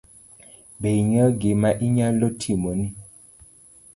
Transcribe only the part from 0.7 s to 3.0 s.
Be ing'eyo gima anyalo timoni?